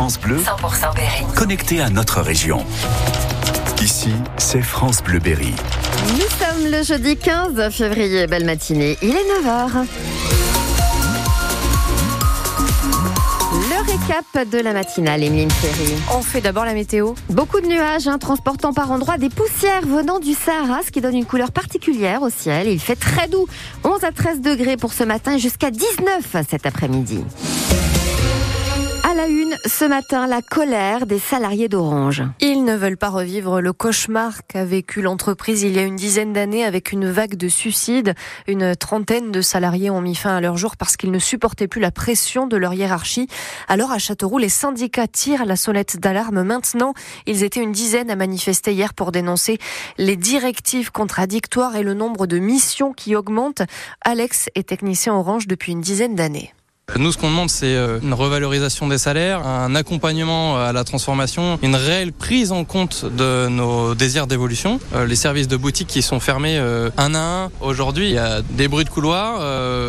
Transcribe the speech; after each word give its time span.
France 0.00 0.18
Bleu, 0.18 0.38
100% 0.38 0.94
Berry. 0.94 1.34
connecté 1.36 1.82
à 1.82 1.90
notre 1.90 2.22
région. 2.22 2.64
Ici, 3.82 4.14
c'est 4.38 4.62
France 4.62 5.02
Bleu 5.02 5.18
Berry. 5.18 5.52
Nous 6.14 6.20
sommes 6.20 6.72
le 6.72 6.82
jeudi 6.82 7.18
15 7.18 7.68
février, 7.70 8.26
belle 8.26 8.46
matinée, 8.46 8.96
il 9.02 9.10
est 9.10 9.44
9h. 9.44 9.84
Le 13.52 13.92
récap 13.92 14.50
de 14.50 14.58
la 14.58 14.72
matinale, 14.72 15.22
Emeline 15.22 15.50
Ferry. 15.50 15.92
On 16.16 16.22
fait 16.22 16.40
d'abord 16.40 16.64
la 16.64 16.72
météo. 16.72 17.12
Beaucoup 17.28 17.60
de 17.60 17.66
nuages, 17.66 18.08
hein, 18.08 18.16
transportant 18.16 18.72
par 18.72 18.90
endroits 18.92 19.18
des 19.18 19.28
poussières 19.28 19.82
venant 19.82 20.18
du 20.18 20.32
Sahara, 20.32 20.80
ce 20.82 20.90
qui 20.90 21.02
donne 21.02 21.14
une 21.16 21.26
couleur 21.26 21.52
particulière 21.52 22.22
au 22.22 22.30
ciel. 22.30 22.68
Il 22.68 22.80
fait 22.80 22.96
très 22.96 23.28
doux, 23.28 23.46
11 23.84 24.02
à 24.04 24.12
13 24.12 24.40
degrés 24.40 24.78
pour 24.78 24.94
ce 24.94 25.04
matin 25.04 25.34
et 25.34 25.38
jusqu'à 25.38 25.70
19 25.70 26.36
cet 26.48 26.64
après-midi. 26.64 27.22
À 29.02 29.14
la 29.14 29.28
une, 29.28 29.56
ce 29.64 29.84
matin, 29.84 30.26
la 30.26 30.42
colère 30.42 31.06
des 31.06 31.18
salariés 31.18 31.68
d'Orange. 31.68 32.22
Ils 32.40 32.64
ne 32.64 32.76
veulent 32.76 32.98
pas 32.98 33.08
revivre 33.08 33.60
le 33.60 33.72
cauchemar 33.72 34.46
qu'a 34.46 34.64
vécu 34.64 35.00
l'entreprise 35.00 35.62
il 35.62 35.72
y 35.72 35.78
a 35.78 35.82
une 35.82 35.96
dizaine 35.96 36.32
d'années 36.32 36.64
avec 36.64 36.92
une 36.92 37.10
vague 37.10 37.34
de 37.34 37.48
suicides. 37.48 38.14
Une 38.46 38.76
trentaine 38.76 39.32
de 39.32 39.40
salariés 39.40 39.90
ont 39.90 40.00
mis 40.00 40.14
fin 40.14 40.36
à 40.36 40.40
leur 40.40 40.56
jour 40.56 40.76
parce 40.76 40.96
qu'ils 40.96 41.10
ne 41.10 41.18
supportaient 41.18 41.66
plus 41.66 41.80
la 41.80 41.90
pression 41.90 42.46
de 42.46 42.56
leur 42.56 42.74
hiérarchie. 42.74 43.26
Alors 43.68 43.90
à 43.90 43.98
Châteauroux, 43.98 44.38
les 44.38 44.48
syndicats 44.48 45.08
tirent 45.08 45.46
la 45.46 45.56
sonnette 45.56 45.98
d'alarme 45.98 46.42
maintenant. 46.42 46.92
Ils 47.26 47.42
étaient 47.42 47.62
une 47.62 47.72
dizaine 47.72 48.10
à 48.10 48.16
manifester 48.16 48.72
hier 48.72 48.94
pour 48.94 49.12
dénoncer 49.12 49.58
les 49.98 50.16
directives 50.16 50.92
contradictoires 50.92 51.74
et 51.74 51.82
le 51.82 51.94
nombre 51.94 52.26
de 52.26 52.38
missions 52.38 52.92
qui 52.92 53.16
augmentent. 53.16 53.62
Alex 54.04 54.50
est 54.54 54.68
technicien 54.68 55.14
Orange 55.14 55.46
depuis 55.46 55.72
une 55.72 55.80
dizaine 55.80 56.14
d'années. 56.14 56.52
Nous, 56.98 57.12
ce 57.12 57.18
qu'on 57.18 57.30
demande, 57.30 57.50
c'est 57.50 57.76
euh, 57.76 57.98
une 58.02 58.14
revalorisation 58.14 58.88
des 58.88 58.98
salaires, 58.98 59.46
un 59.46 59.74
accompagnement 59.74 60.58
à 60.58 60.72
la 60.72 60.84
transformation, 60.84 61.58
une 61.62 61.76
réelle 61.76 62.12
prise 62.12 62.52
en 62.52 62.64
compte 62.64 63.04
de 63.04 63.48
nos 63.48 63.94
désirs 63.94 64.26
d'évolution. 64.26 64.80
Euh, 64.94 65.06
les 65.06 65.16
services 65.16 65.48
de 65.48 65.56
boutique 65.56 65.88
qui 65.88 66.02
sont 66.02 66.20
fermés 66.20 66.58
euh, 66.58 66.90
un 66.96 67.14
à 67.14 67.18
un 67.18 67.50
aujourd'hui, 67.60 68.08
il 68.08 68.14
y 68.14 68.18
a 68.18 68.42
des 68.42 68.68
bruits 68.68 68.84
de 68.84 68.90
couloir 68.90 69.40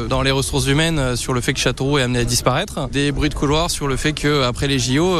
dans 0.07 0.21
les 0.21 0.31
ressources 0.31 0.67
humaines 0.67 1.15
sur 1.15 1.33
le 1.33 1.41
fait 1.41 1.53
que 1.53 1.59
Châteauroux 1.59 1.97
est 1.97 2.03
amené 2.03 2.19
à 2.19 2.23
disparaître, 2.23 2.89
des 2.89 3.11
bruits 3.11 3.29
de 3.29 3.33
couloir 3.33 3.69
sur 3.69 3.87
le 3.87 3.95
fait 3.95 4.13
que 4.13 4.43
après 4.43 4.67
les 4.67 4.79
JO, 4.79 5.15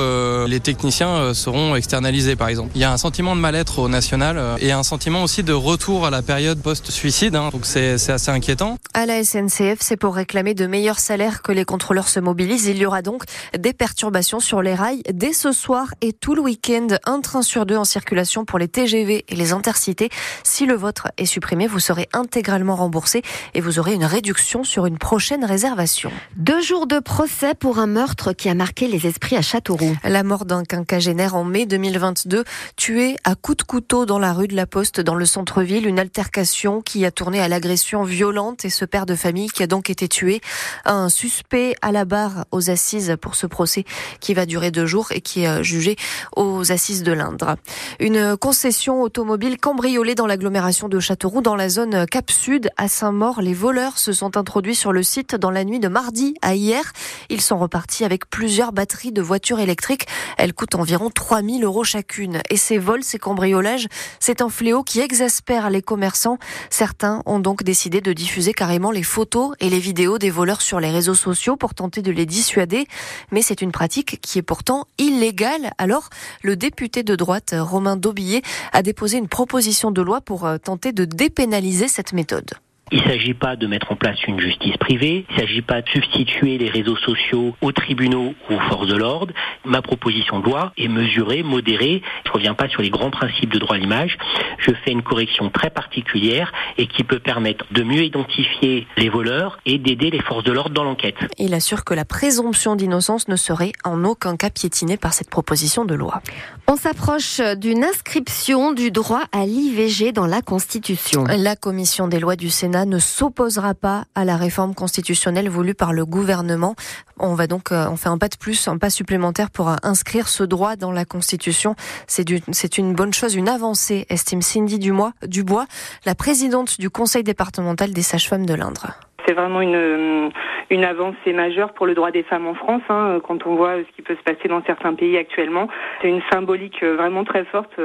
les 0.48 0.60
techniciens 0.60 1.34
seront 1.34 1.76
externalisés, 1.76 2.36
par 2.36 2.48
exemple. 2.48 2.72
Il 2.76 2.82
y 2.82 2.84
a 2.84 2.92
un 2.92 2.98
sentiment 2.98 3.36
de 3.36 3.42
mal-être 3.42 3.80
au 3.80 3.90
national 3.90 4.40
et 4.60 4.72
un 4.72 4.84
sentiment 4.84 5.24
aussi 5.24 5.44
de 5.44 5.54
retour 5.54 6.06
à 6.06 6.10
la 6.10 6.22
période 6.22 6.62
post-suicide. 6.62 7.36
Hein, 7.36 7.50
donc 7.52 7.66
c'est 7.66 7.94
assez 8.10 8.32
inquiétant. 8.32 8.78
À 8.94 9.06
la 9.06 9.24
SNCF, 9.24 9.78
c'est 9.80 9.98
pour 9.98 10.16
réclamer 10.16 10.54
de 10.54 10.68
meilleurs 10.68 11.00
salaires 11.00 11.42
que 11.42 11.52
les 11.52 11.66
contrôleurs 11.72 12.10
se 12.10 12.20
mobilisent. 12.20 12.66
Il 12.66 12.78
y 12.78 12.86
aura 12.86 13.02
donc 13.02 13.24
des 13.58 13.72
perturbations 13.72 14.42
sur 14.42 14.62
les 14.62 14.76
rails 14.76 15.04
dès 15.14 15.32
ce 15.32 15.54
soir 15.54 15.88
et 16.02 16.12
tout 16.12 16.36
le 16.36 16.42
week-end. 16.42 16.88
Un 17.06 17.22
train 17.22 17.42
sur 17.42 17.66
deux 17.66 17.78
en 17.78 17.86
circulation 17.86 18.44
pour 18.44 18.60
les 18.60 18.68
TGV 18.68 19.24
et 19.30 19.36
les 19.36 19.54
intercités. 19.54 20.10
Si 20.44 20.66
le 20.66 20.74
vôtre 20.74 21.08
est 21.16 21.26
supprimé, 21.26 21.68
vous 21.68 21.80
serez 21.80 22.10
intégralement 22.12 22.76
remboursé 22.76 23.22
et 23.54 23.62
vous 23.62 23.80
aurez 23.80 23.94
une 23.94 24.04
réduction 24.04 24.66
sur 24.66 24.86
une 24.86 24.98
prochaine 24.98 25.46
réservation. 25.46 26.12
Deux 26.36 26.62
jours 26.62 26.88
de 26.88 27.00
procès 27.00 27.56
pour 27.56 27.80
un 27.80 27.88
meurtre 27.88 28.34
qui 28.34 28.50
a 28.50 28.54
marqué 28.54 28.88
les 28.88 29.08
esprits 29.08 29.38
à 29.38 29.42
Châteauroux. 29.42 29.96
La 30.04 30.24
mort 30.24 30.44
d'un 30.44 30.66
quinquagénaire 30.66 31.36
en 31.36 31.46
mai 31.46 31.66
2022, 31.66 32.44
tué 32.76 33.16
à 33.24 33.36
coups 33.36 33.60
de 33.60 33.64
couteau 33.64 34.06
dans 34.06 34.20
la 34.20 34.34
rue 34.34 34.50
de 34.50 34.58
la 34.58 34.66
Poste 34.66 35.00
dans 35.00 35.16
le 35.16 35.26
centre-ville. 35.26 35.88
Une 35.88 36.00
altercation 36.00 36.82
qui 36.82 37.06
a 37.06 37.12
tourné 37.12 37.40
à 37.40 37.48
l'agression 37.48 38.04
violente 38.04 38.66
et 38.66 38.70
ce 38.70 38.84
père 38.84 39.06
de 39.06 39.16
famille 39.16 39.50
qui 39.50 39.64
a 39.64 39.68
donc 39.68 39.90
été 39.90 40.10
tué. 40.10 40.42
Un 40.84 41.08
suspect 41.08 41.61
à 41.82 41.92
la 41.92 42.06
barre 42.06 42.46
aux 42.52 42.70
assises 42.70 43.16
pour 43.22 43.36
ce 43.36 43.48
procès 43.48 43.86
qui 44.20 44.34
va 44.34 44.46
durer 44.46 44.72
deux 44.72 44.86
jours 44.86 45.12
et 45.12 45.22
qui 45.22 45.44
est 45.44 45.64
jugé 45.64 45.96
aux 46.36 46.72
assises 46.72 47.04
de 47.04 47.12
l'Indre. 47.12 47.56
Une 48.00 48.38
concession 48.38 49.02
automobile 49.02 49.58
cambriolée 49.58 50.16
dans 50.16 50.28
l'agglomération 50.28 50.90
de 50.90 51.00
Châteauroux 51.00 51.42
dans 51.42 51.56
la 51.56 51.70
zone 51.70 52.06
Cap 52.08 52.32
Sud 52.32 52.70
à 52.78 52.88
Saint-Maur. 52.88 53.42
Les 53.42 53.54
voleurs 53.54 53.98
se 53.98 54.14
sont 54.14 54.38
introduits 54.38 54.76
sur 54.76 54.92
le 54.92 55.04
site 55.04 55.36
dans 55.36 55.52
la 55.52 55.64
nuit 55.64 55.80
de 55.80 55.88
mardi 55.88 56.36
à 56.42 56.56
hier. 56.56 56.94
Ils 57.30 57.42
sont 57.42 57.58
repartis 57.58 58.06
avec 58.06 58.30
plusieurs 58.30 58.72
batteries 58.72 59.12
de 59.12 59.22
voitures 59.22 59.60
électriques. 59.60 60.08
Elles 60.38 60.54
coûtent 60.54 60.76
environ 60.76 61.10
3000 61.10 61.64
euros 61.64 61.84
chacune. 61.84 62.42
Et 62.50 62.58
ces 62.58 62.78
vols, 62.78 63.04
ces 63.04 63.20
cambriolages, 63.20 63.88
c'est 64.20 64.42
un 64.42 64.50
fléau 64.50 64.84
qui 64.84 65.00
exaspère 65.00 65.70
les 65.70 65.82
commerçants. 65.82 66.38
Certains 66.70 67.22
ont 67.26 67.40
donc 67.40 67.64
décidé 67.64 68.02
de 68.02 68.14
diffuser 68.14 68.54
carrément 68.54 68.92
les 68.92 69.04
photos 69.04 69.54
et 69.60 69.70
les 69.70 69.80
vidéos 69.80 70.18
des 70.18 70.30
voleurs 70.30 70.62
sur 70.62 70.80
les 70.80 70.92
réseaux 70.92 71.16
sociaux 71.16 71.51
pour 71.58 71.74
tenter 71.74 72.02
de 72.02 72.12
les 72.12 72.26
dissuader, 72.26 72.88
mais 73.32 73.42
c'est 73.42 73.62
une 73.62 73.72
pratique 73.72 74.20
qui 74.22 74.40
est 74.40 74.44
pourtant 74.44 74.86
illégale. 74.98 75.72
Alors, 75.78 76.10
le 76.42 76.56
député 76.56 77.04
de 77.04 77.16
droite, 77.16 77.56
Romain 77.58 77.96
Daubillet, 77.96 78.42
a 78.74 78.82
déposé 78.82 79.18
une 79.18 79.28
proposition 79.28 79.92
de 79.92 80.02
loi 80.02 80.22
pour 80.22 80.46
euh, 80.46 80.58
tenter 80.58 80.92
de 80.92 81.06
dépénaliser 81.06 81.88
cette 81.88 82.14
méthode. 82.14 82.52
Il 82.94 83.00
ne 83.00 83.08
s'agit 83.08 83.34
pas 83.34 83.56
de 83.56 83.68
mettre 83.68 83.90
en 83.94 83.96
place 83.96 84.22
une 84.28 84.38
justice 84.40 84.76
privée, 84.76 85.26
il 85.30 85.36
ne 85.36 85.40
s'agit 85.40 85.62
pas 85.62 85.82
de 85.82 85.88
substituer 85.88 86.58
les 86.58 86.70
réseaux 86.70 86.98
sociaux 86.98 87.56
aux 87.62 87.72
tribunaux 87.72 88.34
ou 88.50 88.54
aux 88.54 88.60
forces 88.60 88.88
de 88.88 88.98
l'ordre. 88.98 89.34
Ma 89.64 89.82
proposition 89.82 90.40
de 90.40 90.46
loi 90.46 90.74
est 90.78 90.90
mesurée, 90.90 91.42
modérée. 91.42 92.02
Je 92.26 92.30
ne 92.30 92.34
reviens 92.34 92.54
pas 92.54 92.68
sur 92.68 92.82
les 92.82 92.90
grands 92.90 93.10
principes 93.10 93.54
de 93.54 93.60
droit 93.60 93.78
à 93.78 93.80
l'image. 93.80 94.18
Je 94.58 94.72
fais 94.84 94.92
une 94.92 95.04
correction 95.04 95.50
très 95.50 95.70
particulière 95.70 96.52
et 96.78 96.88
qui 96.88 97.06
peut 97.06 97.20
permettre 97.20 97.66
de 97.72 97.82
mieux 97.82 98.04
identifier 98.04 98.88
les 98.98 99.08
voleurs 99.08 99.60
et 99.66 99.78
d'aider 99.78 100.10
les 100.10 100.22
forces 100.22 100.44
de 100.44 100.52
l'ordre 100.52 100.74
dans 100.74 100.84
l'enquête. 100.84 101.16
Il 101.38 101.54
assure 101.54 101.86
que 101.86 101.94
la 101.94 102.04
présomption 102.04 102.76
d'innocence 102.76 103.30
ne 103.30 103.38
serait 103.38 103.72
en 103.86 104.04
aucun 104.04 104.36
cas 104.36 104.50
piétinée 104.50 104.98
par 104.98 105.14
cette 105.14 105.30
proposition 105.30 105.86
de 105.86 105.96
loi. 105.96 106.22
On 106.68 106.76
s'approche 106.76 107.40
d'une 107.56 107.86
inscription 107.86 108.74
du 108.74 108.92
droit 108.92 109.24
à 109.32 109.46
l'IVG 109.46 110.12
dans 110.12 110.28
la 110.28 110.42
Constitution. 110.42 111.24
La 111.24 111.56
commission 111.56 112.10
des 112.10 112.20
lois 112.20 112.36
du 112.36 112.50
Sénat 112.50 112.81
ne 112.86 113.00
s'opposera 113.00 113.74
pas 113.74 114.06
à 114.16 114.26
la 114.26 114.38
réforme 114.38 114.76
constitutionnelle 114.76 115.50
voulue 115.50 115.76
par 115.76 115.94
le 115.94 116.06
gouvernement. 116.06 116.76
On 117.20 117.36
va 117.36 117.48
donc, 117.48 117.70
on 117.72 117.96
fait 117.96 118.10
un 118.10 118.18
pas 118.18 118.28
de 118.28 118.38
plus, 118.38 118.68
un 118.68 118.78
pas 118.78 118.90
supplémentaire 118.90 119.50
pour 119.52 119.74
inscrire 119.84 120.28
ce 120.28 120.44
droit 120.44 120.76
dans 120.76 120.92
la 120.92 121.06
Constitution. 121.06 121.76
C'est 122.08 122.78
une 122.78 122.94
bonne 122.94 123.14
chose, 123.14 123.36
une 123.36 123.50
avancée, 123.50 124.06
estime 124.10 124.42
Cindy 124.42 124.80
Dumois, 124.80 125.14
Dubois, 125.26 125.66
la 126.06 126.16
présidente 126.16 126.80
du 126.80 126.90
Conseil 126.90 127.24
départemental 127.24 127.92
des 127.92 128.02
sages-femmes 128.02 128.46
de 128.46 128.54
l'Indre. 128.54 128.88
C'est 129.26 129.34
vraiment 129.34 129.62
une, 129.62 130.32
une 130.72 130.86
avancée 130.86 131.34
majeure 131.34 131.74
pour 131.74 131.86
le 131.86 131.94
droit 131.94 132.12
des 132.12 132.24
femmes 132.24 132.48
en 132.48 132.54
France, 132.54 132.82
hein, 132.88 133.20
quand 133.28 133.46
on 133.46 133.56
voit 133.56 133.76
ce 133.76 133.96
qui 133.96 134.02
peut 134.02 134.16
se 134.16 134.24
passer 134.24 134.48
dans 134.48 134.64
certains 134.64 134.94
pays 134.94 135.18
actuellement. 135.18 135.68
C'est 136.02 136.08
une 136.08 136.22
symbolique 136.32 136.82
vraiment 136.82 137.26
très 137.26 137.44
forte 137.44 137.78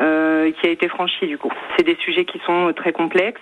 euh, 0.00 0.52
qui 0.52 0.66
a 0.66 0.70
été 0.70 0.88
franchie 0.88 1.26
du 1.26 1.38
coup. 1.38 1.52
C'est 1.76 1.84
des 1.84 1.96
sujets 1.96 2.24
qui 2.24 2.38
sont 2.46 2.72
très 2.74 2.92
complexes, 2.92 3.40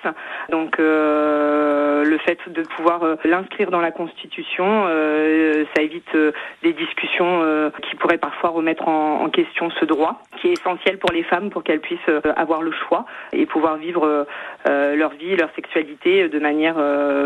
donc 0.50 0.80
euh, 0.80 2.02
le 2.02 2.16
fait 2.18 2.38
de 2.48 2.62
pouvoir 2.62 3.02
l'inscrire 3.24 3.70
dans 3.70 3.80
la 3.80 3.90
Constitution, 3.90 4.84
euh, 4.86 5.64
ça 5.76 5.82
évite 5.82 6.16
des 6.62 6.72
discussions 6.72 7.42
qui 7.82 7.94
pourraient 7.96 8.18
parfois 8.18 8.50
remettre 8.50 8.88
en, 8.88 9.20
en, 9.22 9.28
question 9.28 9.70
ce 9.78 9.84
droit, 9.84 10.22
qui 10.40 10.48
est 10.48 10.52
essentiel 10.52 10.98
pour 10.98 11.12
les 11.12 11.22
femmes 11.24 11.50
pour 11.50 11.62
qu'elles 11.62 11.80
puissent 11.80 11.98
avoir 12.36 12.62
le 12.62 12.72
choix 12.72 13.04
et 13.34 13.44
pouvoir 13.44 13.76
vivre 13.76 14.26
leur 14.64 15.10
vie, 15.10 15.36
leur 15.36 15.50
sexualité 15.54 16.28
de 16.28 16.38
manière 16.38 16.76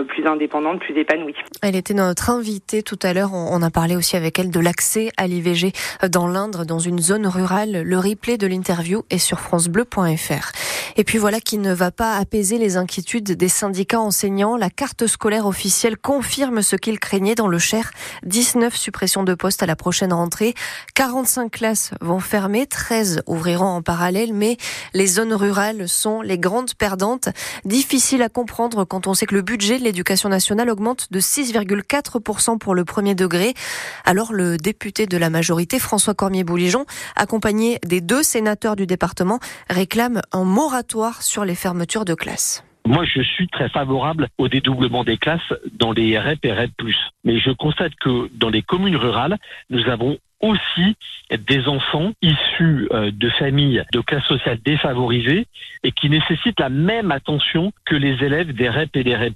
plus 0.09 0.27
indépendante, 0.27 0.81
plus 0.81 0.97
épanouie. 0.99 1.37
Elle 1.61 1.77
était 1.77 1.95
notre 1.95 2.31
invitée 2.31 2.83
tout 2.83 2.99
à 3.03 3.13
l'heure. 3.13 3.35
On 3.35 3.63
a 3.63 3.71
parlé 3.71 3.95
aussi 3.95 4.17
avec 4.17 4.39
elle 4.39 4.51
de 4.51 4.61
l'accès 4.61 5.11
à 5.17 5.27
l'IVG 5.27 5.73
dans 6.09 6.27
l'Indre, 6.27 6.65
dans 6.65 6.79
une 6.79 6.99
zone 6.99 7.27
rurale. 7.27 7.83
Le 7.83 7.99
replay 7.99 8.39
de 8.39 8.47
l'interview 8.47 9.05
est 9.11 9.19
sur 9.19 9.41
francebleu.fr. 9.41 10.53
Et 10.97 11.05
puis 11.05 11.19
voilà 11.19 11.41
qui 11.41 11.59
ne 11.59 11.73
va 11.73 11.91
pas 11.91 12.17
apaiser 12.17 12.59
les 12.59 12.77
inquiétudes 12.77 13.33
des 13.33 13.49
syndicats 13.49 14.01
enseignants. 14.01 14.57
La 14.57 14.71
carte 14.71 15.07
scolaire 15.07 15.47
officielle 15.47 15.97
confirme 15.97 16.63
ce 16.63 16.77
qu'ils 16.77 16.99
craignaient 16.99 17.35
dans 17.35 17.49
le 17.49 17.59
Cher. 17.59 17.93
19 18.25 18.75
suppressions 18.77 19.23
de 19.23 19.35
postes 19.35 19.63
à 19.63 19.67
la 19.67 19.77
prochaine 19.77 20.13
rentrée. 20.13 20.55
45 20.95 21.51
classes 21.51 21.91
vont 22.01 22.21
fermer, 22.21 22.67
13 22.67 23.23
ouvriront 23.27 23.67
en 23.67 23.83
parallèle, 23.83 24.33
mais 24.35 24.57
les 24.95 25.07
zones 25.07 25.35
rurales 25.35 25.89
sont 25.89 26.23
les 26.23 26.39
grandes 26.39 26.75
perdantes. 26.75 27.29
Difficile 27.65 28.23
à 28.23 28.29
comprendre 28.29 28.85
quand 28.85 29.07
on 29.07 29.15
sait 29.15 29.27
que 29.27 29.35
le 29.35 29.43
budget 29.43 29.79
de 29.79 29.85
l'éducation 29.85 30.29
nationale 30.29 30.71
augmente 30.71 31.09
de 31.11 31.21
6,4% 31.43 32.59
pour 32.59 32.75
le 32.75 32.85
premier 32.85 33.15
degré. 33.15 33.55
Alors 34.05 34.33
le 34.33 34.57
député 34.57 35.07
de 35.07 35.17
la 35.17 35.31
majorité, 35.31 35.79
François 35.79 36.15
Cormier-Bouligeon, 36.15 36.85
accompagné 37.17 37.79
des 37.85 38.01
deux 38.01 38.23
sénateurs 38.23 38.77
du 38.77 38.87
département, 38.87 39.39
réclame 39.69 40.23
un 40.33 40.45
moratoire 40.45 41.23
sur 41.23 41.45
les 41.45 41.55
fermetures 41.55 42.05
de 42.05 42.15
classes. 42.15 42.65
Moi, 42.85 43.05
je 43.05 43.23
suis 43.23 43.47
très 43.49 43.69
favorable 43.69 44.29
au 44.39 44.49
dédoublement 44.49 45.05
des 45.05 45.17
classes 45.17 45.53
dans 45.73 45.93
les 45.93 46.19
REP 46.19 46.45
et 46.45 46.53
REP+. 46.53 46.73
Mais 47.25 47.39
je 47.39 47.51
constate 47.53 47.93
que 48.01 48.29
dans 48.35 48.51
les 48.51 48.63
communes 48.63 48.97
rurales, 48.97 49.39
nous 49.71 49.89
avons 49.89 50.19
aussi 50.43 50.97
des 51.49 51.67
enfants 51.69 52.13
issus 52.21 52.89
de 52.91 53.29
familles 53.31 53.85
de 53.93 54.01
classe 54.01 54.25
sociale 54.25 54.59
défavorisées 54.65 55.47
et 55.83 55.93
qui 55.93 56.11
nécessitent 56.11 56.61
la 56.61 56.69
même 56.69 57.11
attention 57.11 57.73
que 57.85 57.95
les 57.95 58.23
élèves 58.25 58.53
des 58.53 58.69
REP 58.69 58.97
et 58.97 59.05
des 59.05 59.17
REP+. 59.17 59.35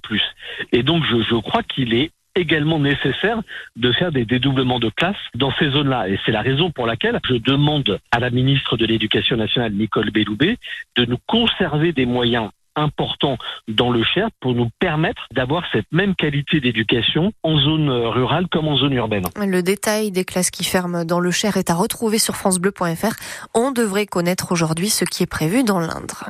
Et 0.71 0.83
donc, 0.83 1.03
je, 1.05 1.21
je 1.23 1.35
crois 1.35 1.63
qu'il 1.63 1.93
est 1.93 2.11
également 2.37 2.79
nécessaire 2.79 3.41
de 3.75 3.91
faire 3.91 4.11
des 4.11 4.25
dédoublements 4.25 4.79
de 4.79 4.89
classes 4.89 5.15
dans 5.35 5.51
ces 5.57 5.71
zones-là. 5.71 6.07
Et 6.07 6.19
c'est 6.25 6.31
la 6.31 6.41
raison 6.41 6.71
pour 6.71 6.85
laquelle 6.85 7.19
je 7.27 7.35
demande 7.35 7.99
à 8.11 8.19
la 8.19 8.29
ministre 8.29 8.77
de 8.77 8.85
l'Éducation 8.85 9.35
nationale, 9.35 9.73
Nicole 9.73 10.11
Belloubet, 10.11 10.57
de 10.95 11.05
nous 11.05 11.17
conserver 11.25 11.93
des 11.93 12.05
moyens 12.05 12.49
importants 12.77 13.37
dans 13.67 13.91
le 13.91 14.03
Cher 14.03 14.29
pour 14.39 14.53
nous 14.53 14.69
permettre 14.79 15.27
d'avoir 15.33 15.63
cette 15.71 15.91
même 15.91 16.15
qualité 16.15 16.61
d'éducation 16.61 17.33
en 17.43 17.57
zone 17.57 17.89
rurale 17.89 18.47
comme 18.49 18.67
en 18.67 18.77
zone 18.77 18.93
urbaine. 18.93 19.23
Le 19.35 19.61
détail 19.61 20.11
des 20.11 20.23
classes 20.23 20.51
qui 20.51 20.63
ferment 20.63 21.03
dans 21.03 21.19
le 21.19 21.31
Cher 21.31 21.57
est 21.57 21.69
à 21.69 21.75
retrouver 21.75 22.19
sur 22.19 22.35
francebleu.fr. 22.35 23.15
On 23.53 23.71
devrait 23.71 24.05
connaître 24.05 24.51
aujourd'hui 24.51 24.89
ce 24.89 25.03
qui 25.05 25.23
est 25.23 25.27
prévu 25.27 25.63
dans 25.63 25.79
l'Indre. 25.79 26.29